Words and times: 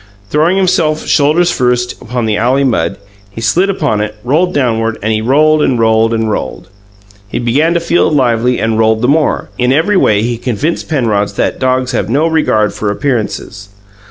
Throwing 0.31 0.57
himself, 0.57 1.05
shoulders 1.05 1.51
first, 1.51 2.01
upon 2.01 2.25
the 2.25 2.35
alley 2.35 2.63
mud, 2.63 2.97
he 3.29 3.39
slid 3.39 3.69
upon 3.69 4.01
it, 4.01 4.15
back 4.27 4.51
downward; 4.51 4.97
he 5.03 5.21
rolled 5.21 5.61
and 5.61 5.77
rolled 5.77 6.11
and 6.11 6.27
rolled. 6.31 6.69
He 7.27 7.37
began 7.37 7.75
to 7.75 7.79
feel 7.79 8.09
lively 8.09 8.57
and 8.59 8.79
rolled 8.79 9.03
the 9.03 9.07
more; 9.07 9.49
in 9.59 9.71
every 9.71 9.97
way 9.97 10.23
he 10.23 10.39
convinced 10.39 10.89
Penrod 10.89 11.29
that 11.35 11.59
dogs 11.59 11.91
have 11.91 12.09
no 12.09 12.25
regard 12.25 12.73
for 12.73 12.89
appearances. 12.89 13.69